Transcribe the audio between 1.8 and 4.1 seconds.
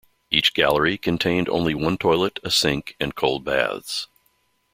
toilet, a sink and cold baths.